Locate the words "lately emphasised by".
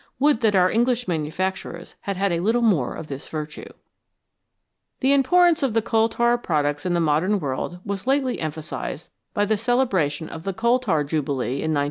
8.07-9.45